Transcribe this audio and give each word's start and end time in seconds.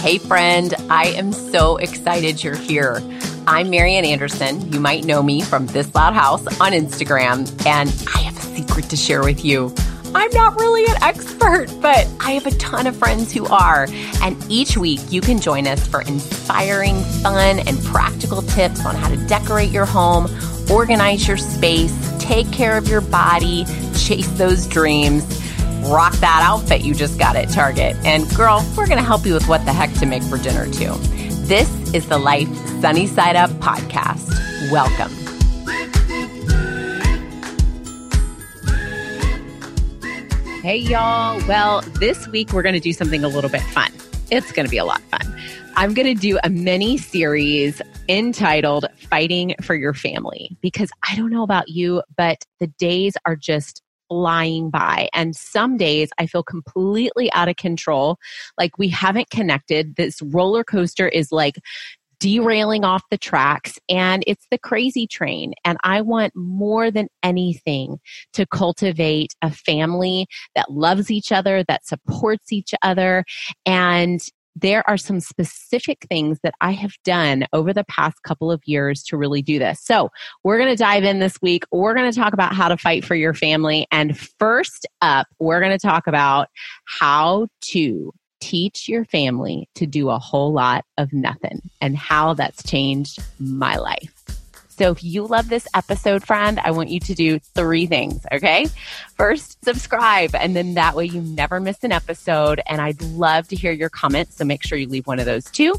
Hey, 0.00 0.18
friend, 0.18 0.74
I 0.88 1.06
am 1.08 1.32
so 1.32 1.76
excited 1.76 2.42
you're 2.42 2.56
here. 2.56 3.02
I'm 3.48 3.68
Marian 3.68 4.04
Anderson. 4.04 4.72
You 4.72 4.78
might 4.78 5.04
know 5.04 5.24
me 5.24 5.42
from 5.42 5.66
This 5.66 5.92
Loud 5.92 6.14
House 6.14 6.46
on 6.60 6.70
Instagram, 6.70 7.40
and 7.66 7.90
I 8.14 8.20
have 8.20 8.38
a 8.38 8.40
secret 8.40 8.88
to 8.90 8.96
share 8.96 9.24
with 9.24 9.44
you. 9.44 9.74
I'm 10.14 10.30
not 10.30 10.58
really 10.60 10.84
an 10.84 11.02
expert, 11.02 11.66
but 11.82 12.08
I 12.20 12.30
have 12.30 12.46
a 12.46 12.52
ton 12.52 12.86
of 12.86 12.96
friends 12.96 13.32
who 13.32 13.46
are. 13.46 13.88
And 14.22 14.36
each 14.48 14.78
week 14.78 15.00
you 15.10 15.20
can 15.20 15.40
join 15.40 15.66
us 15.66 15.84
for 15.84 16.02
inspiring, 16.02 17.02
fun, 17.22 17.58
and 17.58 17.82
practical 17.84 18.42
tips 18.42 18.86
on 18.86 18.94
how 18.94 19.08
to 19.08 19.16
decorate 19.26 19.70
your 19.70 19.84
home, 19.84 20.28
organize 20.70 21.26
your 21.26 21.36
space, 21.36 21.92
take 22.20 22.50
care 22.52 22.78
of 22.78 22.86
your 22.86 23.00
body, 23.00 23.64
chase 23.96 24.28
those 24.38 24.68
dreams 24.68 25.37
rock 25.86 26.12
that 26.14 26.42
outfit 26.44 26.82
you 26.82 26.94
just 26.94 27.18
got 27.18 27.36
at 27.36 27.48
Target. 27.50 27.96
And 28.04 28.28
girl, 28.36 28.64
we're 28.76 28.86
going 28.86 28.98
to 28.98 29.04
help 29.04 29.24
you 29.24 29.34
with 29.34 29.48
what 29.48 29.64
the 29.64 29.72
heck 29.72 29.92
to 29.94 30.06
make 30.06 30.22
for 30.22 30.38
dinner 30.38 30.66
too. 30.66 30.94
This 31.46 31.68
is 31.94 32.08
the 32.08 32.18
Life 32.18 32.48
Sunny 32.80 33.06
Side 33.06 33.36
Up 33.36 33.50
podcast. 33.52 34.28
Welcome. 34.70 35.10
Hey, 40.62 40.76
y'all. 40.76 41.40
Well, 41.48 41.80
this 42.00 42.28
week 42.28 42.52
we're 42.52 42.62
going 42.62 42.74
to 42.74 42.80
do 42.80 42.92
something 42.92 43.24
a 43.24 43.28
little 43.28 43.48
bit 43.48 43.62
fun. 43.62 43.90
It's 44.30 44.52
going 44.52 44.66
to 44.66 44.70
be 44.70 44.76
a 44.76 44.84
lot 44.84 45.00
of 45.00 45.06
fun. 45.06 45.40
I'm 45.76 45.94
going 45.94 46.14
to 46.14 46.20
do 46.20 46.38
a 46.44 46.50
mini 46.50 46.98
series 46.98 47.80
entitled 48.08 48.86
Fighting 49.08 49.54
for 49.62 49.74
Your 49.74 49.94
Family 49.94 50.56
because 50.60 50.90
I 51.08 51.14
don't 51.14 51.30
know 51.30 51.44
about 51.44 51.68
you, 51.68 52.02
but 52.16 52.44
the 52.58 52.66
days 52.66 53.16
are 53.24 53.36
just 53.36 53.82
flying 54.08 54.70
by. 54.70 55.08
And 55.12 55.36
some 55.36 55.76
days 55.76 56.10
I 56.18 56.26
feel 56.26 56.42
completely 56.42 57.30
out 57.32 57.48
of 57.48 57.56
control. 57.56 58.18
Like 58.56 58.78
we 58.78 58.88
haven't 58.88 59.30
connected. 59.30 59.96
This 59.96 60.20
roller 60.22 60.64
coaster 60.64 61.08
is 61.08 61.32
like 61.32 61.58
derailing 62.20 62.84
off 62.84 63.02
the 63.10 63.18
tracks 63.18 63.78
and 63.88 64.24
it's 64.26 64.46
the 64.50 64.58
crazy 64.58 65.06
train. 65.06 65.54
And 65.64 65.78
I 65.84 66.00
want 66.00 66.34
more 66.34 66.90
than 66.90 67.08
anything 67.22 67.98
to 68.32 68.46
cultivate 68.46 69.34
a 69.42 69.50
family 69.50 70.26
that 70.54 70.70
loves 70.70 71.10
each 71.10 71.30
other, 71.30 71.62
that 71.68 71.86
supports 71.86 72.52
each 72.52 72.74
other, 72.82 73.24
and 73.64 74.20
there 74.60 74.88
are 74.88 74.96
some 74.96 75.20
specific 75.20 76.06
things 76.08 76.38
that 76.42 76.54
I 76.60 76.72
have 76.72 76.92
done 77.04 77.46
over 77.52 77.72
the 77.72 77.84
past 77.84 78.22
couple 78.22 78.50
of 78.50 78.62
years 78.64 79.02
to 79.04 79.16
really 79.16 79.42
do 79.42 79.58
this. 79.58 79.80
So, 79.80 80.10
we're 80.44 80.58
going 80.58 80.70
to 80.70 80.76
dive 80.76 81.04
in 81.04 81.18
this 81.18 81.40
week. 81.42 81.64
We're 81.70 81.94
going 81.94 82.10
to 82.10 82.18
talk 82.18 82.32
about 82.32 82.54
how 82.54 82.68
to 82.68 82.76
fight 82.76 83.04
for 83.04 83.14
your 83.14 83.34
family. 83.34 83.86
And 83.90 84.18
first 84.18 84.86
up, 85.00 85.26
we're 85.38 85.60
going 85.60 85.76
to 85.76 85.86
talk 85.86 86.06
about 86.06 86.48
how 86.84 87.48
to 87.72 88.12
teach 88.40 88.88
your 88.88 89.04
family 89.04 89.68
to 89.74 89.86
do 89.86 90.10
a 90.10 90.18
whole 90.18 90.52
lot 90.52 90.84
of 90.96 91.12
nothing 91.12 91.60
and 91.80 91.96
how 91.96 92.34
that's 92.34 92.62
changed 92.62 93.18
my 93.38 93.76
life. 93.76 94.12
So 94.78 94.92
if 94.92 95.02
you 95.02 95.26
love 95.26 95.48
this 95.48 95.66
episode, 95.74 96.24
friend, 96.24 96.60
I 96.60 96.70
want 96.70 96.88
you 96.88 97.00
to 97.00 97.14
do 97.14 97.40
three 97.40 97.86
things, 97.86 98.24
okay? 98.30 98.68
First, 99.16 99.62
subscribe, 99.64 100.36
and 100.36 100.54
then 100.54 100.74
that 100.74 100.94
way 100.94 101.06
you 101.06 101.20
never 101.20 101.58
miss 101.58 101.82
an 101.82 101.90
episode. 101.90 102.60
And 102.64 102.80
I'd 102.80 103.02
love 103.02 103.48
to 103.48 103.56
hear 103.56 103.72
your 103.72 103.88
comments. 103.88 104.36
So 104.36 104.44
make 104.44 104.62
sure 104.62 104.78
you 104.78 104.86
leave 104.86 105.08
one 105.08 105.18
of 105.18 105.26
those 105.26 105.46
too. 105.46 105.74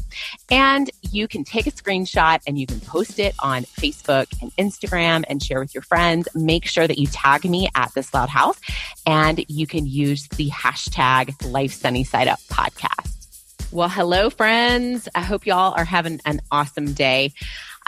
And 0.50 0.90
you 1.10 1.26
can 1.28 1.44
take 1.44 1.66
a 1.66 1.70
screenshot 1.70 2.40
and 2.46 2.58
you 2.58 2.66
can 2.66 2.78
post 2.80 3.18
it 3.18 3.34
on 3.40 3.62
Facebook 3.62 4.26
and 4.42 4.54
Instagram 4.56 5.24
and 5.28 5.42
share 5.42 5.60
with 5.60 5.74
your 5.74 5.82
friends. 5.82 6.28
Make 6.34 6.66
sure 6.66 6.86
that 6.86 6.98
you 6.98 7.06
tag 7.06 7.48
me 7.48 7.70
at 7.74 7.94
this 7.94 8.12
loud 8.12 8.28
house 8.28 8.60
and 9.06 9.42
you 9.48 9.66
can 9.66 9.86
use 9.86 10.28
the 10.28 10.50
hashtag 10.50 11.50
Life 11.50 11.72
Sunny 11.72 12.04
Side 12.04 12.28
Up 12.28 12.40
podcast. 12.50 13.20
Well, 13.72 13.88
hello, 13.88 14.30
friends. 14.30 15.08
I 15.14 15.20
hope 15.20 15.46
y'all 15.46 15.74
are 15.76 15.84
having 15.84 16.20
an 16.26 16.40
awesome 16.50 16.92
day. 16.92 17.32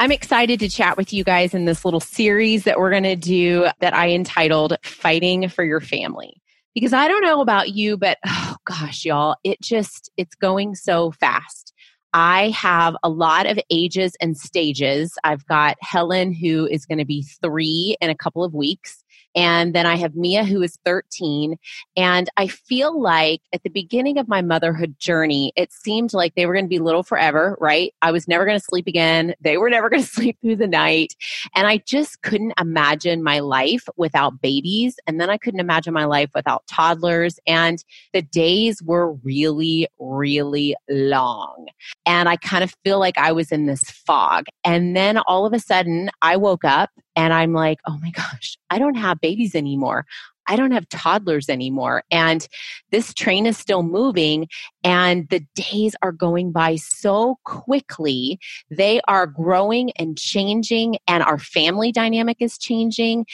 I'm 0.03 0.11
excited 0.11 0.59
to 0.59 0.69
chat 0.69 0.97
with 0.97 1.13
you 1.13 1.23
guys 1.23 1.55
in 1.55 1.65
this 1.65 1.85
little 1.85 2.01
series 2.01 2.65
that 2.65 2.81
we're 2.81 2.91
going 2.91 3.05
to 3.05 3.15
do 3.15 3.69
that 3.79 3.95
I 3.95 4.09
entitled 4.09 4.77
Fighting 4.83 5.49
for 5.49 5.63
Your 5.63 5.81
Family. 5.81 6.43
Because 6.75 6.93
I 6.93 7.07
don't 7.07 7.23
know 7.23 7.41
about 7.41 7.69
you, 7.69 7.97
but 7.97 8.19
oh 8.27 8.57
gosh, 8.65 9.05
y'all, 9.05 9.37
it 9.45 9.61
just, 9.61 10.11
it's 10.17 10.35
going 10.35 10.75
so 10.75 11.13
fast. 11.13 11.73
I 12.13 12.51
have 12.51 12.97
a 13.05 13.09
lot 13.09 13.47
of 13.47 13.61
ages 13.71 14.17
and 14.21 14.37
stages. 14.37 15.17
I've 15.23 15.47
got 15.47 15.77
Helen, 15.81 16.35
who 16.35 16.67
is 16.67 16.85
going 16.85 16.99
to 16.99 17.05
be 17.05 17.25
three 17.41 17.97
in 18.01 18.11
a 18.11 18.17
couple 18.17 18.43
of 18.43 18.55
weeks. 18.55 19.02
And 19.35 19.75
then 19.75 19.87
I 19.87 19.97
have 19.97 20.15
Mia, 20.15 20.45
who 20.45 20.63
is 20.63 20.79
13. 20.85 21.57
And 21.97 22.29
I 22.37 22.47
feel 22.47 23.01
like 23.01 23.41
at 23.53 23.63
the 23.63 23.71
beginning 23.71 24.19
of 24.19 24.29
my 24.29 24.43
motherhood 24.43 24.97
journey, 24.99 25.53
it 25.57 25.73
seemed 25.73 26.13
like 26.13 26.35
they 26.35 26.47
were 26.47 26.53
going 26.53 26.65
to 26.65 26.69
be 26.69 26.79
little 26.79 27.03
forever, 27.03 27.57
right? 27.61 27.95
I 28.03 28.13
was 28.13 28.29
never 28.29 28.45
going 28.45 28.59
to 28.59 28.65
sleep 28.65 28.87
again. 28.87 29.35
They 29.41 29.57
were 29.57 29.71
never 29.71 29.89
going 29.91 30.03
to 30.03 30.09
sleep 30.09 30.39
through 30.41 30.57
the 30.57 30.67
night. 30.67 31.15
And 31.55 31.67
I 31.67 31.79
just 31.79 32.23
couldn't 32.23 32.55
imagine 32.61 33.23
my 33.23 33.41
life 33.41 33.89
without 33.97 34.41
babies. 34.41 34.97
And 35.07 35.21
then 35.21 35.31
I 35.31 35.39
couldn't 35.39 35.61
imagine 35.61 35.95
my 35.95 36.05
life 36.05 36.31
without 36.35 36.67
toddlers. 36.67 37.39
And 37.47 37.83
the 38.13 38.23
days 38.23 38.83
were 38.83 39.13
really, 39.13 39.89
really 39.99 40.77
long. 40.89 41.67
And 42.07 42.29
I 42.29 42.37
kind 42.37 42.65
of 42.65 42.75
feel 42.85 42.99
like 42.99 43.19
I 43.19 43.33
was 43.33 43.53
in 43.53 43.67
this 43.67 43.83
fog. 43.83 44.47
And 44.65 44.97
then 44.97 45.19
all 45.19 45.47
of 45.47 45.53
a 45.53 45.59
sudden, 45.59 46.11
I 46.21 46.37
woke 46.37 46.65
up 46.65 46.91
and 47.17 47.33
I'm 47.33 47.53
like, 47.53 47.79
oh 47.87 47.99
my 48.01 48.11
gosh, 48.11 48.57
I 48.71 48.79
don't 48.79 48.97
have 48.97 49.21
babies 49.21 49.55
anymore. 49.55 50.07
I 50.49 50.57
don't 50.57 50.73
have 50.73 50.89
toddlers 50.89 51.49
anymore. 51.49 52.03
And 52.11 52.47
this 52.91 53.15
train 53.15 53.47
is 53.47 53.57
still 53.57 53.83
moving, 53.83 54.49
and 54.83 55.29
the 55.29 55.47
days 55.55 55.95
are 56.03 56.13
going 56.13 56.53
by 56.53 56.77
so 56.77 57.39
quickly. 57.45 58.41
They 58.71 59.01
are 59.07 59.27
growing 59.27 59.93
and 59.93 60.19
changing, 60.19 60.97
and 61.07 61.23
our 61.23 61.39
family 61.39 61.93
dynamic 61.93 62.39
is 62.41 62.59
changing. 62.59 63.27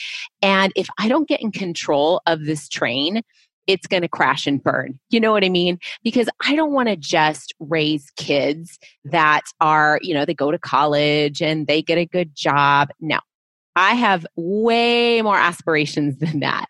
And 0.43 0.73
if 0.77 0.89
I 0.99 1.09
don't 1.09 1.29
get 1.29 1.41
in 1.41 1.51
control 1.51 2.21
of 2.27 2.45
this 2.45 2.69
train, 2.69 3.23
it's 3.67 3.87
going 3.87 4.03
to 4.03 4.09
crash 4.09 4.47
and 4.47 4.63
burn. 4.63 4.99
You 5.11 5.21
know 5.21 5.31
what 5.31 5.45
I 5.45 5.51
mean? 5.51 5.79
Because 6.03 6.29
I 6.45 6.57
don't 6.57 6.73
want 6.73 6.89
to 6.89 6.97
just 6.97 7.55
raise 7.61 8.11
kids 8.17 8.79
that 9.05 9.43
are, 9.61 9.99
you 10.03 10.15
know, 10.15 10.25
they 10.25 10.35
go 10.35 10.51
to 10.51 10.59
college 10.59 11.43
and 11.43 11.67
they 11.67 11.83
get 11.83 11.99
a 11.99 12.07
good 12.07 12.35
job. 12.35 12.89
No, 12.99 13.21
I 13.79 13.95
have 13.95 14.27
way 14.35 15.23
more 15.23 15.39
aspirations 15.39 16.19
than 16.19 16.41
that. 16.41 16.67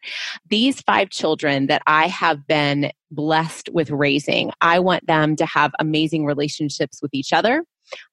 These 0.50 0.82
five 0.82 1.08
children 1.08 1.66
that 1.68 1.82
I 1.86 2.06
have 2.06 2.46
been 2.46 2.92
blessed 3.10 3.70
with 3.72 3.90
raising, 3.90 4.52
I 4.60 4.78
want 4.78 5.06
them 5.06 5.34
to 5.36 5.46
have 5.46 5.72
amazing 5.78 6.26
relationships 6.26 7.00
with 7.00 7.14
each 7.14 7.32
other. 7.32 7.64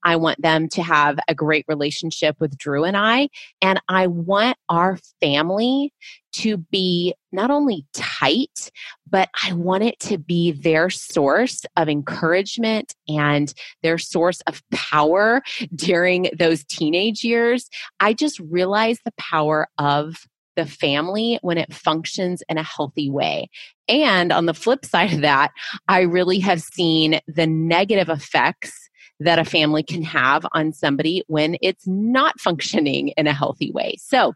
I 0.04 0.16
want 0.16 0.42
them 0.42 0.68
to 0.70 0.84
have 0.84 1.20
a 1.28 1.36
great 1.36 1.66
relationship 1.68 2.36
with 2.40 2.58
Drew 2.58 2.84
and 2.84 2.98
I. 2.98 3.30
And 3.62 3.82
I 3.90 4.08
want 4.08 4.58
our 4.70 4.98
family 5.20 5.94
to 6.34 6.58
be 6.58 7.14
not 7.32 7.50
only 7.50 7.86
tight, 7.94 8.72
but 9.10 9.30
I 9.44 9.54
want 9.54 9.84
it 9.84 10.00
to 10.02 10.18
be 10.18 10.52
their 10.52 10.90
source 10.90 11.62
of 11.78 11.88
encouragement 11.88 12.94
and 13.08 13.54
their 13.84 13.98
source 13.98 14.42
of 14.42 14.62
power 14.72 15.42
during 15.76 16.30
those 16.38 16.64
teenage 16.66 17.24
years. 17.24 17.70
I 18.00 18.14
just 18.14 18.40
realized 18.40 19.02
the 19.06 19.14
power 19.18 19.68
of 19.78 20.26
the 20.56 20.66
family 20.66 21.40
when 21.42 21.58
it 21.58 21.74
functions 21.74 22.42
in 22.50 22.58
a 22.58 22.64
healthy 22.64 23.10
way. 23.10 23.50
And 23.88 24.32
on 24.32 24.46
the 24.46 24.54
flip 24.54 24.86
side 24.86 25.14
of 25.14 25.22
that, 25.22 25.52
I 25.88 26.02
really 26.02 26.40
have 26.40 26.62
seen 26.62 27.20
the 27.28 27.46
negative 27.46 28.10
effects 28.10 28.85
that 29.20 29.40
a 29.40 29.46
family 29.46 29.84
can 29.84 30.02
have 30.04 30.46
on 30.54 30.74
somebody 30.74 31.24
when 31.28 31.58
it's 31.62 31.88
not 31.88 32.40
functioning 32.40 33.10
in 33.10 33.28
a 33.28 33.34
healthy 33.34 33.72
way. 33.72 33.96
So, 34.00 34.34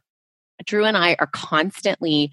Drew 0.66 0.86
and 0.86 0.97
I 0.97 1.16
are 1.20 1.28
constantly 1.28 2.31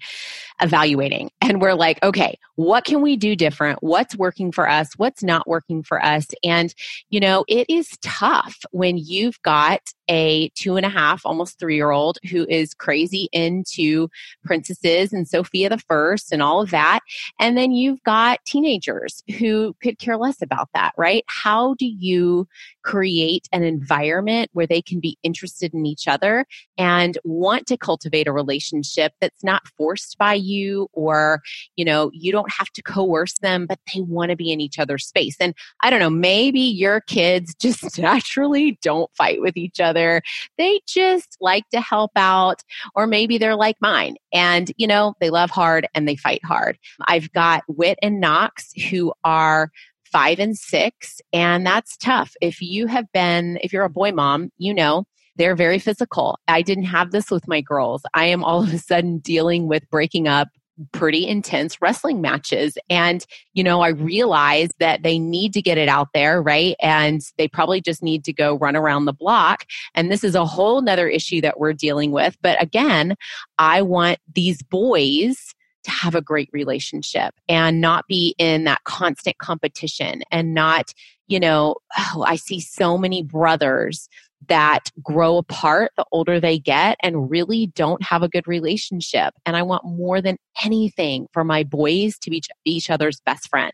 evaluating 0.61 1.31
and 1.41 1.61
we're 1.61 1.73
like, 1.73 2.01
okay, 2.03 2.37
what 2.55 2.85
can 2.85 3.01
we 3.01 3.15
do 3.15 3.35
different? 3.35 3.79
What's 3.81 4.15
working 4.15 4.51
for 4.51 4.69
us? 4.69 4.89
What's 4.97 5.23
not 5.23 5.47
working 5.47 5.83
for 5.83 6.03
us? 6.03 6.27
And, 6.43 6.73
you 7.09 7.19
know, 7.19 7.45
it 7.47 7.69
is 7.69 7.89
tough 8.01 8.57
when 8.71 8.97
you've 8.97 9.41
got 9.43 9.81
a 10.09 10.49
two 10.49 10.77
and 10.77 10.85
a 10.85 10.89
half, 10.89 11.21
almost 11.25 11.59
three 11.59 11.75
year 11.75 11.91
old 11.91 12.17
who 12.29 12.45
is 12.49 12.73
crazy 12.73 13.29
into 13.31 14.09
princesses 14.43 15.13
and 15.13 15.27
Sofia 15.27 15.69
the 15.69 15.77
First 15.77 16.31
and 16.31 16.41
all 16.41 16.61
of 16.61 16.71
that. 16.71 17.01
And 17.39 17.57
then 17.57 17.71
you've 17.71 18.01
got 18.03 18.43
teenagers 18.45 19.21
who 19.37 19.75
could 19.81 19.99
care 19.99 20.17
less 20.17 20.41
about 20.41 20.69
that, 20.73 20.93
right? 20.97 21.23
How 21.27 21.75
do 21.75 21.85
you 21.85 22.47
create 22.87 23.49
an 23.51 23.63
environment 23.63 24.49
where 24.53 24.65
they 24.65 24.81
can 24.81 25.01
be 25.01 25.17
interested 25.21 25.73
in 25.73 25.85
each 25.85 26.07
other 26.07 26.45
and 26.77 27.17
want 27.25 27.67
to 27.67 27.75
cultivate 27.75 28.29
a 28.29 28.31
relationship 28.31 29.11
that's 29.19 29.43
not 29.43 29.67
forced 29.77 30.17
by 30.17 30.33
you 30.33 30.87
or, 30.93 31.41
you 31.75 31.83
know, 31.83 32.09
you 32.13 32.31
don't 32.31 32.49
have 32.49 32.69
to 32.69 32.81
coerce 32.81 33.37
them, 33.39 33.65
but 33.67 33.77
they 33.93 33.99
want 33.99 34.29
to 34.29 34.37
be 34.37 34.53
in 34.53 34.61
each 34.61 34.79
other's 34.79 35.05
space. 35.05 35.35
And 35.37 35.53
I 35.83 35.89
don't 35.89 35.99
know, 35.99 36.09
maybe 36.09 36.61
your 36.61 37.01
kids 37.01 37.53
just 37.61 37.99
naturally 37.99 38.79
don't 38.81 39.11
fight 39.17 39.41
with 39.41 39.57
each 39.57 39.81
other. 39.81 40.21
They 40.57 40.79
just 40.87 41.35
like 41.41 41.67
to 41.71 41.81
help 41.81 42.11
out, 42.15 42.63
or 42.95 43.05
maybe 43.05 43.37
they're 43.37 43.57
like 43.57 43.75
mine 43.81 44.15
and, 44.31 44.71
you 44.77 44.87
know, 44.87 45.13
they 45.19 45.29
love 45.29 45.49
hard 45.49 45.89
and 45.93 46.07
they 46.07 46.15
fight 46.15 46.43
hard. 46.45 46.79
I've 47.05 47.33
got 47.33 47.63
Wit 47.67 47.99
and 48.01 48.21
Knox 48.21 48.71
who 48.89 49.11
are 49.25 49.71
five 50.11 50.39
and 50.39 50.57
six. 50.57 51.19
And 51.33 51.65
that's 51.65 51.97
tough. 51.97 52.33
If 52.41 52.61
you 52.61 52.87
have 52.87 53.05
been, 53.13 53.59
if 53.61 53.73
you're 53.73 53.83
a 53.83 53.89
boy 53.89 54.11
mom, 54.11 54.49
you 54.57 54.73
know, 54.73 55.05
they're 55.35 55.55
very 55.55 55.79
physical. 55.79 56.39
I 56.47 56.61
didn't 56.61 56.85
have 56.85 57.11
this 57.11 57.29
with 57.29 57.47
my 57.47 57.61
girls. 57.61 58.01
I 58.13 58.25
am 58.25 58.43
all 58.43 58.63
of 58.63 58.73
a 58.73 58.79
sudden 58.79 59.19
dealing 59.19 59.67
with 59.67 59.89
breaking 59.89 60.27
up 60.27 60.47
pretty 60.91 61.27
intense 61.27 61.81
wrestling 61.81 62.21
matches. 62.21 62.77
And, 62.89 63.25
you 63.53 63.63
know, 63.63 63.81
I 63.81 63.89
realized 63.89 64.73
that 64.79 65.03
they 65.03 65.17
need 65.17 65.53
to 65.53 65.61
get 65.61 65.77
it 65.77 65.89
out 65.89 66.09
there, 66.13 66.41
right? 66.41 66.75
And 66.79 67.21
they 67.37 67.47
probably 67.47 67.81
just 67.81 68.03
need 68.03 68.23
to 68.25 68.33
go 68.33 68.57
run 68.57 68.75
around 68.75 69.05
the 69.05 69.13
block. 69.13 69.65
And 69.95 70.11
this 70.11 70.23
is 70.23 70.35
a 70.35 70.45
whole 70.45 70.81
nother 70.81 71.07
issue 71.07 71.41
that 71.41 71.59
we're 71.59 71.73
dealing 71.73 72.11
with. 72.11 72.37
But 72.41 72.61
again, 72.61 73.15
I 73.57 73.81
want 73.81 74.19
these 74.33 74.61
boys 74.61 75.55
to 75.87 75.91
have 75.91 76.15
a 76.15 76.21
great 76.21 76.49
relationship 76.51 77.33
and 77.47 77.81
not 77.81 78.05
be 78.07 78.35
in 78.37 78.65
that 78.65 78.83
constant 78.83 79.37
competition 79.37 80.21
and 80.31 80.53
not, 80.53 80.93
you 81.27 81.39
know, 81.39 81.77
oh, 81.97 82.23
I 82.27 82.35
see 82.35 82.59
so 82.59 82.97
many 82.97 83.23
brothers 83.23 84.09
that 84.49 84.91
grow 85.01 85.37
apart 85.37 85.91
the 85.97 86.05
older 86.11 86.39
they 86.39 86.59
get 86.59 86.97
and 87.01 87.29
really 87.29 87.67
don't 87.67 88.03
have 88.03 88.21
a 88.21 88.29
good 88.29 88.47
relationship. 88.47 89.33
And 89.45 89.57
I 89.57 89.63
want 89.63 89.83
more 89.83 90.21
than 90.21 90.37
anything 90.63 91.27
for 91.33 91.43
my 91.43 91.63
boys 91.63 92.17
to 92.19 92.29
be 92.29 92.41
each 92.65 92.89
other's 92.89 93.19
best 93.21 93.49
friend. 93.49 93.73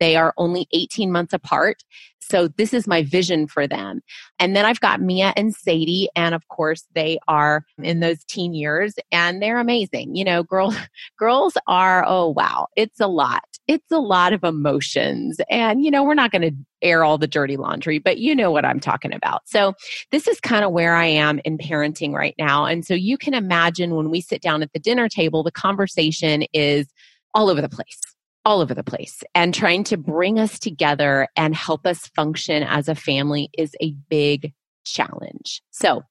They 0.00 0.16
are 0.16 0.34
only 0.36 0.66
18 0.72 1.10
months 1.10 1.32
apart. 1.32 1.82
So 2.28 2.48
this 2.48 2.72
is 2.72 2.86
my 2.86 3.02
vision 3.02 3.46
for 3.46 3.66
them. 3.66 4.00
And 4.38 4.56
then 4.56 4.64
I've 4.64 4.80
got 4.80 5.00
Mia 5.00 5.32
and 5.36 5.54
Sadie. 5.54 6.08
And 6.16 6.34
of 6.34 6.46
course, 6.48 6.84
they 6.94 7.18
are 7.28 7.64
in 7.82 8.00
those 8.00 8.24
teen 8.24 8.54
years 8.54 8.94
and 9.12 9.42
they're 9.42 9.58
amazing. 9.58 10.14
You 10.14 10.24
know, 10.24 10.42
girls, 10.42 10.76
girls 11.18 11.56
are, 11.66 12.04
oh, 12.06 12.30
wow, 12.30 12.68
it's 12.76 13.00
a 13.00 13.06
lot. 13.06 13.44
It's 13.66 13.90
a 13.90 13.98
lot 13.98 14.32
of 14.32 14.44
emotions. 14.44 15.40
And, 15.50 15.84
you 15.84 15.90
know, 15.90 16.02
we're 16.02 16.14
not 16.14 16.30
going 16.30 16.42
to 16.42 16.52
air 16.82 17.02
all 17.02 17.16
the 17.16 17.26
dirty 17.26 17.56
laundry, 17.56 17.98
but 17.98 18.18
you 18.18 18.34
know 18.34 18.50
what 18.50 18.64
I'm 18.64 18.80
talking 18.80 19.14
about. 19.14 19.42
So 19.46 19.72
this 20.10 20.28
is 20.28 20.38
kind 20.38 20.64
of 20.64 20.72
where 20.72 20.94
I 20.94 21.06
am 21.06 21.40
in 21.44 21.56
parenting 21.56 22.12
right 22.12 22.34
now. 22.38 22.66
And 22.66 22.84
so 22.86 22.92
you 22.92 23.16
can 23.16 23.32
imagine 23.32 23.94
when 23.94 24.10
we 24.10 24.20
sit 24.20 24.42
down 24.42 24.62
at 24.62 24.72
the 24.72 24.78
dinner 24.78 25.08
table, 25.08 25.42
the 25.42 25.50
conversation 25.50 26.44
is 26.52 26.86
all 27.32 27.48
over 27.48 27.62
the 27.62 27.70
place 27.70 28.13
all 28.44 28.60
over 28.60 28.74
the 28.74 28.84
place. 28.84 29.22
And 29.34 29.54
trying 29.54 29.84
to 29.84 29.96
bring 29.96 30.38
us 30.38 30.58
together 30.58 31.28
and 31.36 31.54
help 31.54 31.86
us 31.86 32.06
function 32.08 32.62
as 32.62 32.88
a 32.88 32.94
family 32.94 33.50
is 33.56 33.74
a 33.80 33.92
big 34.08 34.52
challenge. 34.84 35.62
So, 35.70 36.02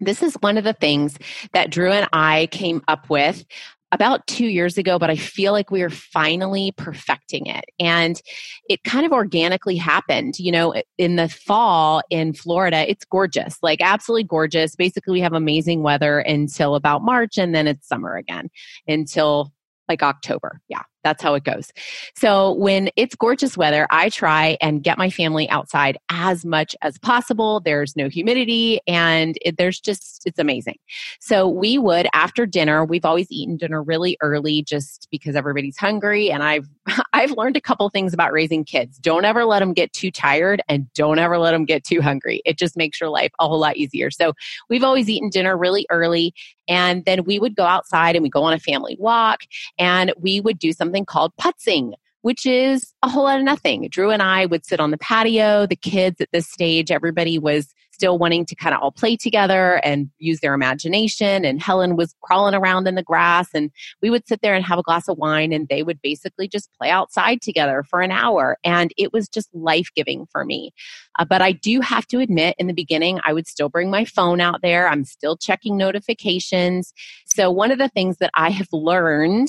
this 0.00 0.22
is 0.22 0.34
one 0.40 0.56
of 0.56 0.62
the 0.62 0.74
things 0.74 1.18
that 1.52 1.70
Drew 1.70 1.90
and 1.90 2.08
I 2.12 2.46
came 2.52 2.82
up 2.86 3.10
with 3.10 3.44
about 3.90 4.26
two 4.26 4.46
years 4.46 4.78
ago, 4.78 4.96
but 4.96 5.10
I 5.10 5.16
feel 5.16 5.52
like 5.52 5.70
we 5.70 5.82
are 5.82 5.90
finally 5.90 6.72
perfecting 6.76 7.46
it. 7.46 7.64
And 7.80 8.20
it 8.68 8.84
kind 8.84 9.06
of 9.06 9.12
organically 9.12 9.76
happened. 9.76 10.38
You 10.38 10.52
know, 10.52 10.74
in 10.98 11.16
the 11.16 11.28
fall 11.28 12.02
in 12.10 12.32
Florida, 12.32 12.88
it's 12.88 13.04
gorgeous, 13.04 13.56
like 13.62 13.80
absolutely 13.80 14.24
gorgeous. 14.24 14.76
Basically, 14.76 15.14
we 15.14 15.20
have 15.20 15.32
amazing 15.32 15.82
weather 15.82 16.20
until 16.20 16.76
about 16.76 17.02
March, 17.02 17.38
and 17.38 17.54
then 17.54 17.66
it's 17.66 17.88
summer 17.88 18.14
again 18.14 18.50
until 18.86 19.52
like 19.88 20.02
October. 20.02 20.60
Yeah 20.68 20.82
that's 21.08 21.22
how 21.22 21.34
it 21.34 21.44
goes. 21.44 21.72
So 22.14 22.52
when 22.54 22.90
it's 22.94 23.14
gorgeous 23.14 23.56
weather, 23.56 23.86
I 23.90 24.10
try 24.10 24.58
and 24.60 24.82
get 24.82 24.98
my 24.98 25.08
family 25.08 25.48
outside 25.48 25.96
as 26.10 26.44
much 26.44 26.76
as 26.82 26.98
possible. 26.98 27.60
There's 27.60 27.96
no 27.96 28.10
humidity 28.10 28.80
and 28.86 29.38
it, 29.40 29.56
there's 29.56 29.80
just, 29.80 30.22
it's 30.26 30.38
amazing. 30.38 30.76
So 31.18 31.48
we 31.48 31.78
would, 31.78 32.08
after 32.12 32.44
dinner, 32.44 32.84
we've 32.84 33.06
always 33.06 33.30
eaten 33.30 33.56
dinner 33.56 33.82
really 33.82 34.18
early 34.20 34.62
just 34.62 35.08
because 35.10 35.34
everybody's 35.34 35.78
hungry. 35.78 36.30
And 36.30 36.42
I've, 36.42 36.68
I've 37.14 37.30
learned 37.30 37.56
a 37.56 37.60
couple 37.60 37.88
things 37.88 38.12
about 38.12 38.32
raising 38.32 38.64
kids. 38.64 38.98
Don't 38.98 39.24
ever 39.24 39.46
let 39.46 39.60
them 39.60 39.72
get 39.72 39.92
too 39.94 40.10
tired 40.10 40.60
and 40.68 40.92
don't 40.92 41.18
ever 41.18 41.38
let 41.38 41.52
them 41.52 41.64
get 41.64 41.84
too 41.84 42.02
hungry. 42.02 42.42
It 42.44 42.58
just 42.58 42.76
makes 42.76 43.00
your 43.00 43.08
life 43.08 43.32
a 43.40 43.48
whole 43.48 43.60
lot 43.60 43.78
easier. 43.78 44.10
So 44.10 44.34
we've 44.68 44.84
always 44.84 45.08
eaten 45.08 45.30
dinner 45.30 45.56
really 45.56 45.86
early. 45.90 46.34
And 46.68 47.04
then 47.04 47.24
we 47.24 47.38
would 47.38 47.56
go 47.56 47.64
outside 47.64 48.14
and 48.14 48.22
we 48.22 48.28
go 48.28 48.42
on 48.42 48.52
a 48.52 48.58
family 48.58 48.96
walk 48.98 49.40
and 49.78 50.12
we 50.18 50.40
would 50.40 50.58
do 50.58 50.72
something 50.72 51.04
called 51.04 51.32
putzing, 51.40 51.94
which 52.22 52.44
is 52.46 52.92
a 53.02 53.08
whole 53.08 53.24
lot 53.24 53.38
of 53.38 53.44
nothing. 53.44 53.88
Drew 53.90 54.10
and 54.10 54.22
I 54.22 54.46
would 54.46 54.66
sit 54.66 54.80
on 54.80 54.90
the 54.90 54.98
patio. 54.98 55.66
The 55.66 55.76
kids 55.76 56.20
at 56.20 56.28
this 56.32 56.48
stage, 56.48 56.90
everybody 56.90 57.38
was 57.38 57.74
still 57.98 58.16
wanting 58.16 58.46
to 58.46 58.54
kind 58.54 58.76
of 58.76 58.80
all 58.80 58.92
play 58.92 59.16
together 59.16 59.80
and 59.82 60.08
use 60.18 60.38
their 60.38 60.54
imagination. 60.54 61.44
And 61.44 61.60
Helen 61.60 61.96
was 61.96 62.14
crawling 62.22 62.54
around 62.54 62.86
in 62.86 62.94
the 62.94 63.02
grass. 63.02 63.48
And 63.52 63.72
we 64.00 64.08
would 64.08 64.26
sit 64.28 64.40
there 64.40 64.54
and 64.54 64.64
have 64.64 64.78
a 64.78 64.84
glass 64.84 65.08
of 65.08 65.18
wine, 65.18 65.52
and 65.52 65.66
they 65.68 65.82
would 65.82 66.00
basically 66.00 66.46
just 66.46 66.70
play 66.78 66.90
outside 66.90 67.42
together 67.42 67.84
for 67.90 68.00
an 68.00 68.12
hour. 68.12 68.56
And 68.62 68.92
it 68.96 69.12
was 69.12 69.28
just 69.28 69.48
life 69.52 69.88
giving 69.96 70.26
for 70.30 70.44
me. 70.44 70.70
Uh, 71.18 71.24
but 71.24 71.42
I 71.42 71.50
do 71.50 71.80
have 71.80 72.06
to 72.08 72.20
admit, 72.20 72.54
in 72.58 72.68
the 72.68 72.72
beginning, 72.72 73.18
I 73.24 73.32
would 73.32 73.48
still 73.48 73.68
bring 73.68 73.90
my 73.90 74.04
phone 74.04 74.40
out 74.40 74.62
there. 74.62 74.88
I'm 74.88 75.04
still 75.04 75.36
checking 75.36 75.76
notifications. 75.76 76.92
So, 77.26 77.50
one 77.50 77.72
of 77.72 77.78
the 77.78 77.88
things 77.88 78.18
that 78.18 78.30
I 78.34 78.50
have 78.50 78.68
learned 78.72 79.48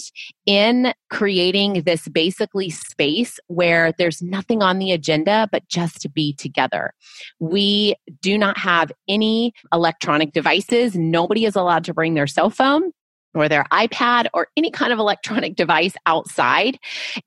in 0.49 0.91
creating 1.11 1.83
this 1.83 2.07
basically 2.07 2.71
space 2.71 3.39
where 3.49 3.91
there's 3.99 4.19
nothing 4.19 4.63
on 4.63 4.79
the 4.79 4.91
agenda 4.91 5.47
but 5.51 5.67
just 5.67 6.01
to 6.01 6.09
be 6.09 6.33
together, 6.33 6.91
we 7.39 7.93
do 8.23 8.35
not 8.35 8.57
have 8.57 8.91
any 9.07 9.53
electronic 9.71 10.33
devices. 10.33 10.95
Nobody 10.95 11.45
is 11.45 11.55
allowed 11.55 11.83
to 11.83 11.93
bring 11.93 12.15
their 12.15 12.25
cell 12.25 12.49
phone 12.49 12.91
or 13.33 13.47
their 13.47 13.65
iPad 13.71 14.27
or 14.33 14.47
any 14.57 14.71
kind 14.71 14.91
of 14.91 14.99
electronic 14.99 15.55
device 15.55 15.93
outside. 16.05 16.79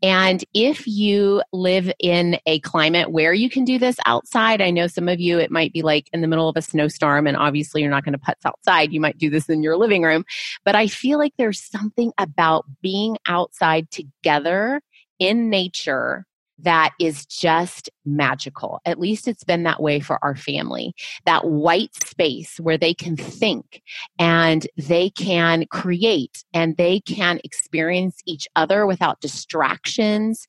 And 0.02 0.44
if 0.54 0.86
you 0.86 1.42
live 1.52 1.92
in 2.00 2.38
a 2.46 2.58
climate 2.60 3.12
where 3.12 3.32
you 3.32 3.48
can 3.48 3.64
do 3.64 3.78
this 3.78 3.96
outside, 4.06 4.60
I 4.60 4.70
know 4.70 4.86
some 4.86 5.08
of 5.08 5.20
you, 5.20 5.38
it 5.38 5.50
might 5.50 5.72
be 5.72 5.82
like 5.82 6.08
in 6.12 6.20
the 6.20 6.28
middle 6.28 6.48
of 6.48 6.56
a 6.56 6.62
snowstorm, 6.62 7.26
and 7.26 7.36
obviously 7.36 7.82
you're 7.82 7.90
not 7.90 8.04
going 8.04 8.14
to 8.14 8.18
putz 8.18 8.44
outside. 8.44 8.92
You 8.92 9.00
might 9.00 9.18
do 9.18 9.30
this 9.30 9.48
in 9.48 9.62
your 9.62 9.76
living 9.76 10.02
room. 10.02 10.24
But 10.64 10.74
I 10.74 10.86
feel 10.86 11.18
like 11.18 11.32
there's 11.38 11.62
something 11.62 12.12
about 12.18 12.64
being 12.82 13.16
outside 13.26 13.90
together 13.90 14.80
in 15.18 15.50
nature 15.50 16.26
that 16.58 16.90
is 17.00 17.26
just 17.26 17.90
magical. 18.04 18.80
At 18.84 19.00
least 19.00 19.26
it's 19.26 19.44
been 19.44 19.64
that 19.64 19.82
way 19.82 20.00
for 20.00 20.18
our 20.22 20.36
family. 20.36 20.94
That 21.26 21.44
white 21.44 21.94
space 21.94 22.58
where 22.60 22.78
they 22.78 22.94
can 22.94 23.16
think 23.16 23.82
and 24.18 24.66
they 24.76 25.10
can 25.10 25.66
create 25.66 26.44
and 26.54 26.76
they 26.76 27.00
can 27.00 27.40
experience 27.44 28.20
each 28.26 28.46
other 28.56 28.86
without 28.86 29.20
distractions 29.20 30.46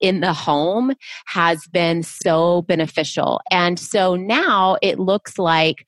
in 0.00 0.20
the 0.20 0.32
home 0.32 0.94
has 1.26 1.66
been 1.72 2.02
so 2.02 2.62
beneficial. 2.62 3.40
And 3.50 3.78
so 3.78 4.14
now 4.14 4.76
it 4.80 4.98
looks 4.98 5.38
like 5.38 5.84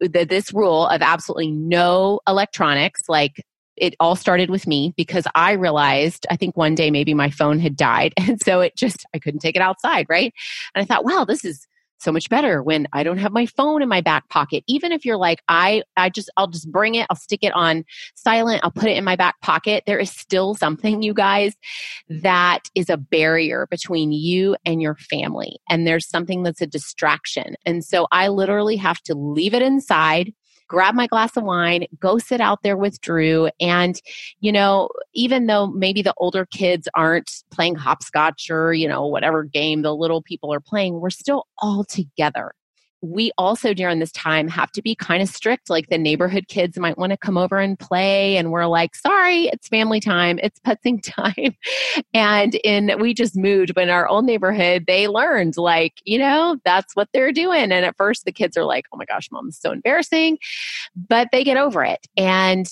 this 0.00 0.52
rule 0.52 0.86
of 0.86 1.02
absolutely 1.02 1.50
no 1.50 2.20
electronics 2.26 3.02
like 3.08 3.44
it 3.80 3.96
all 3.98 4.14
started 4.14 4.50
with 4.50 4.66
me 4.66 4.94
because 4.96 5.24
I 5.34 5.52
realized, 5.52 6.26
I 6.30 6.36
think 6.36 6.56
one 6.56 6.74
day 6.74 6.90
maybe 6.90 7.14
my 7.14 7.30
phone 7.30 7.58
had 7.58 7.76
died. 7.76 8.14
And 8.30 8.40
so 8.40 8.60
it 8.60 8.76
just, 8.76 9.04
I 9.12 9.18
couldn't 9.18 9.40
take 9.40 9.56
it 9.56 9.62
outside, 9.62 10.06
right? 10.08 10.32
And 10.74 10.82
I 10.82 10.84
thought, 10.84 11.04
wow, 11.04 11.24
this 11.24 11.44
is 11.44 11.66
so 11.98 12.12
much 12.12 12.28
better 12.28 12.62
when 12.62 12.86
I 12.92 13.02
don't 13.02 13.18
have 13.18 13.32
my 13.32 13.46
phone 13.46 13.82
in 13.82 13.88
my 13.88 14.00
back 14.00 14.28
pocket. 14.28 14.62
Even 14.68 14.92
if 14.92 15.04
you're 15.04 15.16
like, 15.16 15.40
I, 15.48 15.82
I 15.96 16.10
just, 16.10 16.30
I'll 16.36 16.46
just 16.46 16.70
bring 16.70 16.94
it, 16.94 17.06
I'll 17.10 17.16
stick 17.16 17.40
it 17.42 17.52
on 17.54 17.84
silent, 18.14 18.60
I'll 18.62 18.70
put 18.70 18.88
it 18.88 18.96
in 18.96 19.04
my 19.04 19.16
back 19.16 19.40
pocket. 19.40 19.84
There 19.86 19.98
is 19.98 20.10
still 20.10 20.54
something, 20.54 21.02
you 21.02 21.12
guys, 21.12 21.54
that 22.08 22.60
is 22.74 22.88
a 22.88 22.96
barrier 22.96 23.66
between 23.70 24.12
you 24.12 24.56
and 24.64 24.80
your 24.80 24.94
family. 24.94 25.58
And 25.68 25.86
there's 25.86 26.08
something 26.08 26.42
that's 26.42 26.62
a 26.62 26.66
distraction. 26.66 27.56
And 27.66 27.84
so 27.84 28.06
I 28.12 28.28
literally 28.28 28.76
have 28.76 29.00
to 29.02 29.14
leave 29.14 29.54
it 29.54 29.62
inside 29.62 30.32
grab 30.70 30.94
my 30.94 31.08
glass 31.08 31.36
of 31.36 31.42
wine, 31.42 31.84
go 31.98 32.16
sit 32.16 32.40
out 32.40 32.62
there 32.62 32.76
with 32.76 33.00
Drew. 33.00 33.50
And, 33.60 34.00
you 34.38 34.52
know, 34.52 34.88
even 35.12 35.46
though 35.46 35.66
maybe 35.66 36.00
the 36.00 36.14
older 36.16 36.46
kids 36.46 36.88
aren't 36.94 37.42
playing 37.50 37.74
hopscotch 37.74 38.48
or, 38.50 38.72
you 38.72 38.86
know, 38.88 39.04
whatever 39.04 39.42
game 39.42 39.82
the 39.82 39.94
little 39.94 40.22
people 40.22 40.54
are 40.54 40.60
playing, 40.60 41.00
we're 41.00 41.10
still 41.10 41.48
all 41.58 41.82
together 41.84 42.52
we 43.02 43.32
also 43.38 43.72
during 43.72 43.98
this 43.98 44.12
time 44.12 44.48
have 44.48 44.70
to 44.72 44.82
be 44.82 44.94
kind 44.94 45.22
of 45.22 45.28
strict. 45.28 45.70
Like 45.70 45.88
the 45.88 45.98
neighborhood 45.98 46.48
kids 46.48 46.78
might 46.78 46.98
want 46.98 47.10
to 47.10 47.16
come 47.16 47.38
over 47.38 47.58
and 47.58 47.78
play, 47.78 48.36
and 48.36 48.50
we're 48.50 48.66
like, 48.66 48.94
sorry, 48.94 49.44
it's 49.46 49.68
family 49.68 50.00
time, 50.00 50.38
it's 50.42 50.60
putzing 50.60 51.02
time. 51.04 51.56
and 52.14 52.54
in 52.56 52.98
we 53.00 53.14
just 53.14 53.36
moved, 53.36 53.74
but 53.74 53.84
in 53.84 53.90
our 53.90 54.08
old 54.08 54.24
neighborhood, 54.24 54.84
they 54.86 55.08
learned 55.08 55.56
like, 55.56 55.94
you 56.04 56.18
know, 56.18 56.58
that's 56.64 56.94
what 56.94 57.08
they're 57.12 57.32
doing. 57.32 57.72
And 57.72 57.84
at 57.84 57.96
first 57.96 58.24
the 58.24 58.32
kids 58.32 58.56
are 58.56 58.64
like, 58.64 58.86
oh 58.92 58.96
my 58.96 59.04
gosh, 59.04 59.28
mom's 59.30 59.58
so 59.58 59.72
embarrassing. 59.72 60.38
But 61.08 61.28
they 61.32 61.44
get 61.44 61.56
over 61.56 61.84
it. 61.84 62.06
And 62.16 62.66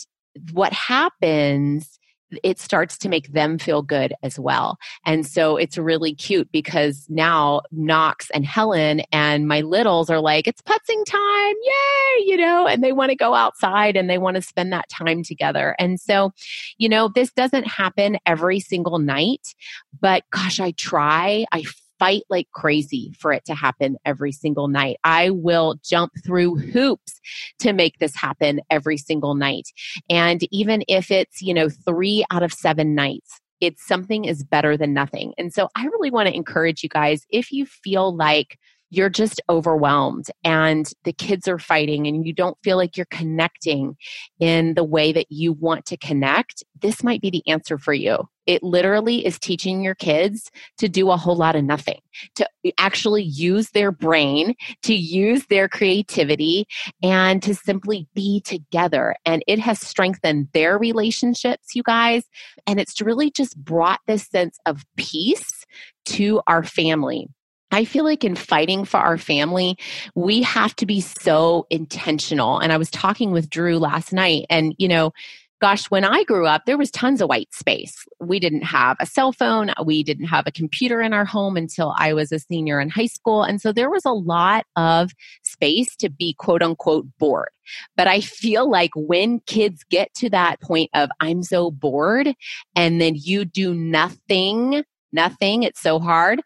what 0.52 0.72
happens 0.72 1.97
it 2.42 2.58
starts 2.58 2.98
to 2.98 3.08
make 3.08 3.32
them 3.32 3.58
feel 3.58 3.82
good 3.82 4.14
as 4.22 4.38
well. 4.38 4.78
And 5.06 5.26
so 5.26 5.56
it's 5.56 5.78
really 5.78 6.14
cute 6.14 6.50
because 6.52 7.06
now 7.08 7.62
Knox 7.70 8.30
and 8.30 8.44
Helen 8.44 9.00
and 9.12 9.48
my 9.48 9.60
littles 9.60 10.10
are 10.10 10.20
like, 10.20 10.46
it's 10.46 10.62
putzing 10.62 11.04
time, 11.06 11.54
yay, 11.62 12.24
you 12.26 12.36
know, 12.36 12.66
and 12.66 12.82
they 12.82 12.92
want 12.92 13.10
to 13.10 13.16
go 13.16 13.34
outside 13.34 13.96
and 13.96 14.08
they 14.08 14.18
want 14.18 14.36
to 14.36 14.42
spend 14.42 14.72
that 14.72 14.88
time 14.88 15.22
together. 15.22 15.74
And 15.78 16.00
so, 16.00 16.32
you 16.76 16.88
know, 16.88 17.08
this 17.08 17.32
doesn't 17.32 17.66
happen 17.66 18.18
every 18.26 18.60
single 18.60 18.98
night, 18.98 19.54
but 20.00 20.24
gosh, 20.30 20.60
I 20.60 20.72
try. 20.72 21.46
I 21.52 21.64
fight 21.98 22.22
like 22.28 22.48
crazy 22.52 23.12
for 23.18 23.32
it 23.32 23.44
to 23.46 23.54
happen 23.54 23.96
every 24.04 24.32
single 24.32 24.68
night. 24.68 24.98
I 25.04 25.30
will 25.30 25.76
jump 25.84 26.12
through 26.24 26.56
hoops 26.56 27.20
to 27.60 27.72
make 27.72 27.98
this 27.98 28.14
happen 28.14 28.60
every 28.70 28.96
single 28.96 29.34
night. 29.34 29.68
And 30.08 30.40
even 30.50 30.84
if 30.88 31.10
it's, 31.10 31.42
you 31.42 31.54
know, 31.54 31.68
three 31.68 32.24
out 32.30 32.42
of 32.42 32.52
seven 32.52 32.94
nights, 32.94 33.40
it's 33.60 33.86
something 33.86 34.24
is 34.24 34.44
better 34.44 34.76
than 34.76 34.94
nothing. 34.94 35.32
And 35.36 35.52
so 35.52 35.68
I 35.74 35.86
really 35.86 36.10
want 36.10 36.28
to 36.28 36.34
encourage 36.34 36.82
you 36.82 36.88
guys 36.88 37.26
if 37.30 37.50
you 37.50 37.66
feel 37.66 38.14
like 38.14 38.58
you're 38.90 39.08
just 39.08 39.40
overwhelmed 39.48 40.30
and 40.44 40.92
the 41.04 41.12
kids 41.12 41.46
are 41.46 41.58
fighting 41.58 42.06
and 42.06 42.26
you 42.26 42.32
don't 42.32 42.56
feel 42.62 42.76
like 42.76 42.96
you're 42.96 43.06
connecting 43.10 43.96
in 44.40 44.74
the 44.74 44.84
way 44.84 45.12
that 45.12 45.26
you 45.30 45.52
want 45.52 45.84
to 45.86 45.96
connect, 45.96 46.64
this 46.80 47.02
might 47.02 47.20
be 47.20 47.30
the 47.30 47.46
answer 47.48 47.78
for 47.78 47.92
you. 47.92 48.28
It 48.46 48.62
literally 48.62 49.26
is 49.26 49.38
teaching 49.38 49.82
your 49.82 49.94
kids 49.94 50.50
to 50.78 50.88
do 50.88 51.10
a 51.10 51.18
whole 51.18 51.36
lot 51.36 51.54
of 51.54 51.64
nothing, 51.64 52.00
to 52.36 52.48
actually 52.78 53.22
use 53.22 53.70
their 53.72 53.92
brain, 53.92 54.54
to 54.84 54.94
use 54.94 55.44
their 55.46 55.68
creativity, 55.68 56.66
and 57.02 57.42
to 57.42 57.54
simply 57.54 58.08
be 58.14 58.40
together. 58.40 59.16
And 59.26 59.44
it 59.46 59.58
has 59.58 59.80
strengthened 59.80 60.48
their 60.54 60.78
relationships, 60.78 61.74
you 61.74 61.82
guys. 61.82 62.24
And 62.66 62.80
it's 62.80 63.02
really 63.02 63.30
just 63.30 63.62
brought 63.62 64.00
this 64.06 64.26
sense 64.26 64.58
of 64.64 64.82
peace 64.96 65.66
to 66.06 66.40
our 66.46 66.62
family. 66.62 67.28
I 67.70 67.84
feel 67.84 68.04
like 68.04 68.24
in 68.24 68.34
fighting 68.34 68.84
for 68.84 68.98
our 68.98 69.18
family, 69.18 69.76
we 70.14 70.42
have 70.42 70.74
to 70.76 70.86
be 70.86 71.00
so 71.00 71.66
intentional. 71.70 72.58
And 72.58 72.72
I 72.72 72.76
was 72.76 72.90
talking 72.90 73.30
with 73.30 73.50
Drew 73.50 73.78
last 73.78 74.12
night, 74.12 74.46
and 74.48 74.74
you 74.78 74.88
know, 74.88 75.12
gosh, 75.60 75.86
when 75.86 76.04
I 76.04 76.24
grew 76.24 76.46
up, 76.46 76.64
there 76.66 76.78
was 76.78 76.90
tons 76.90 77.20
of 77.20 77.28
white 77.28 77.52
space. 77.52 78.04
We 78.20 78.38
didn't 78.38 78.62
have 78.62 78.96
a 79.00 79.06
cell 79.06 79.32
phone. 79.32 79.72
We 79.84 80.02
didn't 80.02 80.26
have 80.26 80.46
a 80.46 80.52
computer 80.52 81.00
in 81.00 81.12
our 81.12 81.24
home 81.24 81.56
until 81.56 81.94
I 81.98 82.12
was 82.12 82.30
a 82.32 82.38
senior 82.38 82.80
in 82.80 82.90
high 82.90 83.06
school. 83.06 83.42
And 83.42 83.60
so 83.60 83.72
there 83.72 83.90
was 83.90 84.04
a 84.04 84.12
lot 84.12 84.66
of 84.76 85.10
space 85.42 85.96
to 85.96 86.10
be 86.10 86.34
quote 86.34 86.62
unquote 86.62 87.06
bored. 87.18 87.50
But 87.96 88.06
I 88.06 88.20
feel 88.20 88.70
like 88.70 88.92
when 88.94 89.40
kids 89.40 89.84
get 89.90 90.14
to 90.14 90.30
that 90.30 90.60
point 90.60 90.90
of, 90.94 91.10
I'm 91.20 91.42
so 91.42 91.70
bored, 91.70 92.32
and 92.74 93.00
then 93.00 93.14
you 93.16 93.44
do 93.44 93.74
nothing 93.74 94.84
nothing. 95.12 95.62
It's 95.62 95.80
so 95.80 95.98
hard, 95.98 96.40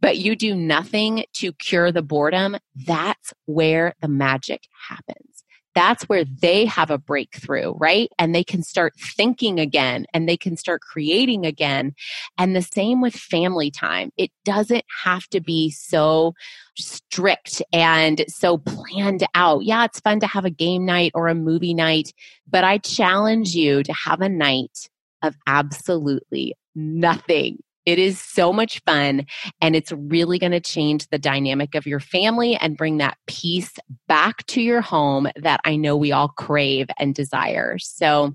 but 0.00 0.18
you 0.18 0.36
do 0.36 0.54
nothing 0.54 1.24
to 1.34 1.52
cure 1.54 1.92
the 1.92 2.02
boredom. 2.02 2.56
That's 2.74 3.32
where 3.46 3.94
the 4.00 4.08
magic 4.08 4.62
happens. 4.88 5.44
That's 5.78 6.08
where 6.08 6.24
mm. 6.24 6.40
they 6.40 6.64
have 6.64 6.90
a 6.90 6.98
breakthrough, 6.98 7.72
right? 7.76 8.10
And 8.18 8.34
they 8.34 8.42
can 8.42 8.64
start 8.64 8.94
thinking 8.98 9.60
again 9.60 10.06
and 10.12 10.28
they 10.28 10.36
can 10.36 10.56
start 10.56 10.80
creating 10.80 11.46
again. 11.46 11.94
And 12.36 12.56
the 12.56 12.62
same 12.62 13.00
with 13.00 13.14
family 13.14 13.70
time. 13.70 14.10
It 14.16 14.32
doesn't 14.44 14.84
have 15.04 15.28
to 15.28 15.40
be 15.40 15.70
so 15.70 16.34
strict 16.76 17.62
and 17.72 18.24
so 18.26 18.58
planned 18.58 19.24
out. 19.36 19.62
Yeah, 19.64 19.84
it's 19.84 20.00
fun 20.00 20.18
to 20.18 20.26
have 20.26 20.44
a 20.44 20.50
game 20.50 20.84
night 20.84 21.12
or 21.14 21.28
a 21.28 21.34
movie 21.36 21.74
night, 21.74 22.12
but 22.48 22.64
I 22.64 22.78
challenge 22.78 23.54
you 23.54 23.84
to 23.84 23.92
have 23.92 24.20
a 24.20 24.28
night 24.28 24.88
of 25.22 25.36
absolutely 25.46 26.54
nothing 26.74 27.58
it 27.88 27.98
is 27.98 28.20
so 28.20 28.52
much 28.52 28.82
fun 28.84 29.24
and 29.62 29.74
it's 29.74 29.90
really 29.92 30.38
going 30.38 30.52
to 30.52 30.60
change 30.60 31.08
the 31.08 31.18
dynamic 31.18 31.74
of 31.74 31.86
your 31.86 32.00
family 32.00 32.54
and 32.56 32.76
bring 32.76 32.98
that 32.98 33.16
peace 33.26 33.72
back 34.06 34.44
to 34.46 34.60
your 34.60 34.82
home 34.82 35.26
that 35.36 35.58
I 35.64 35.76
know 35.76 35.96
we 35.96 36.12
all 36.12 36.28
crave 36.28 36.88
and 36.98 37.14
desire. 37.14 37.78
So, 37.78 38.34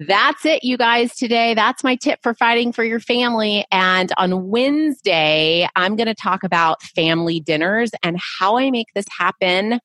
that's 0.00 0.44
it, 0.44 0.64
you 0.64 0.76
guys, 0.76 1.14
today. 1.14 1.54
That's 1.54 1.84
my 1.84 1.94
tip 1.94 2.18
for 2.20 2.34
fighting 2.34 2.72
for 2.72 2.82
your 2.82 2.98
family. 2.98 3.64
And 3.70 4.12
on 4.18 4.48
Wednesday, 4.48 5.68
I'm 5.76 5.94
going 5.94 6.08
to 6.08 6.16
talk 6.16 6.42
about 6.42 6.82
family 6.82 7.38
dinners 7.38 7.92
and 8.02 8.18
how 8.18 8.58
I 8.58 8.72
make 8.72 8.88
this 8.96 9.06
happen 9.16 9.78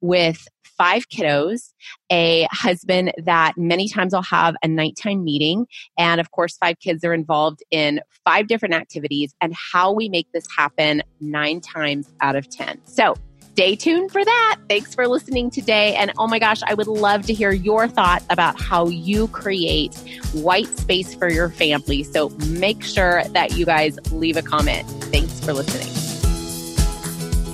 with 0.00 0.48
five 0.80 1.06
kiddos, 1.10 1.74
a 2.10 2.48
husband 2.50 3.12
that 3.18 3.52
many 3.58 3.86
times 3.86 4.14
I'll 4.14 4.22
have 4.22 4.54
a 4.62 4.68
nighttime 4.68 5.22
meeting. 5.22 5.66
And 5.98 6.22
of 6.22 6.30
course, 6.30 6.56
five 6.56 6.80
kids 6.80 7.04
are 7.04 7.12
involved 7.12 7.62
in 7.70 8.00
five 8.24 8.46
different 8.46 8.74
activities 8.74 9.34
and 9.42 9.54
how 9.54 9.92
we 9.92 10.08
make 10.08 10.26
this 10.32 10.46
happen 10.56 11.02
nine 11.20 11.60
times 11.60 12.10
out 12.22 12.34
of 12.34 12.48
10. 12.48 12.80
So, 12.86 13.14
stay 13.52 13.76
tuned 13.76 14.10
for 14.10 14.24
that. 14.24 14.56
Thanks 14.70 14.94
for 14.94 15.06
listening 15.06 15.50
today. 15.50 15.96
And 15.96 16.14
oh 16.16 16.26
my 16.26 16.38
gosh, 16.38 16.62
I 16.66 16.72
would 16.72 16.86
love 16.86 17.26
to 17.26 17.34
hear 17.34 17.52
your 17.52 17.86
thoughts 17.86 18.24
about 18.30 18.58
how 18.58 18.88
you 18.88 19.28
create 19.28 19.94
white 20.32 20.68
space 20.78 21.14
for 21.14 21.28
your 21.28 21.50
family. 21.50 22.04
So 22.04 22.30
make 22.48 22.82
sure 22.82 23.22
that 23.24 23.58
you 23.58 23.66
guys 23.66 23.98
leave 24.12 24.38
a 24.38 24.42
comment. 24.42 24.88
Thanks 25.12 25.40
for 25.40 25.52
listening. 25.52 26.09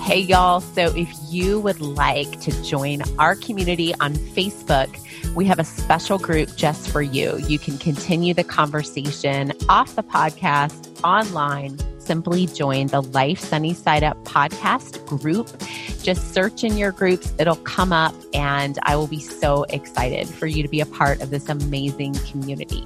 Hey, 0.06 0.20
y'all. 0.20 0.60
So, 0.60 0.94
if 0.94 1.12
you 1.28 1.58
would 1.58 1.80
like 1.80 2.40
to 2.42 2.62
join 2.62 3.02
our 3.18 3.34
community 3.34 3.92
on 3.98 4.14
Facebook, 4.14 4.96
we 5.34 5.44
have 5.46 5.58
a 5.58 5.64
special 5.64 6.16
group 6.16 6.54
just 6.54 6.88
for 6.90 7.02
you. 7.02 7.36
You 7.38 7.58
can 7.58 7.76
continue 7.76 8.32
the 8.32 8.44
conversation 8.44 9.52
off 9.68 9.96
the 9.96 10.04
podcast 10.04 11.00
online. 11.02 11.76
Simply 11.98 12.46
join 12.46 12.86
the 12.86 13.02
Life 13.02 13.40
Sunny 13.40 13.74
Side 13.74 14.04
Up 14.04 14.16
podcast 14.24 15.04
group. 15.06 15.50
Just 16.04 16.32
search 16.32 16.62
in 16.62 16.76
your 16.76 16.92
groups, 16.92 17.34
it'll 17.40 17.56
come 17.56 17.92
up, 17.92 18.14
and 18.32 18.78
I 18.84 18.94
will 18.94 19.08
be 19.08 19.18
so 19.18 19.64
excited 19.70 20.28
for 20.28 20.46
you 20.46 20.62
to 20.62 20.68
be 20.68 20.80
a 20.80 20.86
part 20.86 21.20
of 21.20 21.30
this 21.30 21.48
amazing 21.48 22.14
community. 22.30 22.84